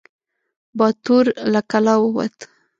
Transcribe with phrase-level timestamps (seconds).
[0.77, 2.37] باتور له کلا ووت.